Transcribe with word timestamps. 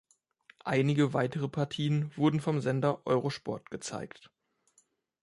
Einige 0.65 1.13
weitere 1.13 1.47
Partien 1.47 2.09
wurden 2.17 2.39
vom 2.39 2.59
Sender 2.59 3.05
Eurosport 3.05 3.69
gezeigt. 3.69 4.31